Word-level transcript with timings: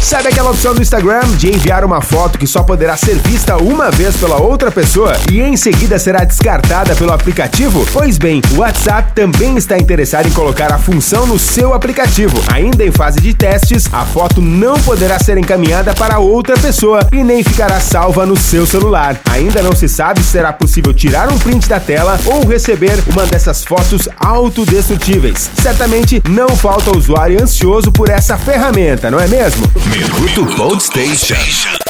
Sabe 0.00 0.28
aquela 0.28 0.50
opção 0.50 0.74
do 0.74 0.80
Instagram 0.80 1.20
de 1.36 1.48
enviar 1.48 1.84
uma 1.84 2.00
foto 2.00 2.38
que 2.38 2.46
só 2.46 2.62
poderá 2.62 2.96
ser 2.96 3.16
vista 3.16 3.56
uma 3.58 3.90
vez 3.90 4.16
pela 4.16 4.40
outra 4.40 4.70
pessoa 4.70 5.12
e 5.30 5.40
em 5.40 5.54
seguida 5.56 5.98
será 5.98 6.24
descartada 6.24 6.94
pelo 6.94 7.12
aplicativo? 7.12 7.86
Pois 7.92 8.16
bem, 8.16 8.40
o 8.54 8.60
WhatsApp 8.60 9.12
também 9.12 9.56
está 9.58 9.76
interessado 9.76 10.26
em 10.26 10.30
colocar 10.30 10.72
a 10.72 10.78
função 10.78 11.26
no 11.26 11.38
seu 11.38 11.74
aplicativo. 11.74 12.42
Ainda 12.50 12.84
em 12.84 12.92
fase 12.92 13.20
de 13.20 13.34
testes, 13.34 13.86
a 13.92 14.04
foto 14.06 14.40
não 14.40 14.80
poderá 14.80 15.18
ser 15.18 15.36
encaminhada 15.36 15.92
para 15.94 16.18
outra 16.18 16.56
pessoa 16.56 17.06
e 17.12 17.22
nem 17.22 17.42
ficará 17.42 17.78
salva 17.78 18.24
no 18.24 18.36
seu 18.36 18.64
celular. 18.64 19.20
Ainda 19.30 19.62
não 19.62 19.74
se 19.74 19.88
sabe 19.88 20.22
se 20.22 20.30
será 20.30 20.52
possível 20.52 20.94
tirar 20.94 21.30
um 21.30 21.38
print 21.38 21.68
da 21.68 21.80
tela 21.80 22.18
ou 22.24 22.46
receber 22.46 22.98
uma 23.08 23.26
dessas 23.26 23.62
fotos 23.62 24.08
autodestrutíveis. 24.18 25.50
Certamente 25.60 26.22
não 26.28 26.48
falta 26.48 26.96
usuário 26.96 27.42
ansioso 27.42 27.92
por 27.92 28.08
essa 28.08 28.38
ferramenta, 28.38 29.10
não 29.10 29.20
é 29.20 29.28
mesmo? 29.28 29.68
Minuto 29.90 30.78
Station. 30.80 31.87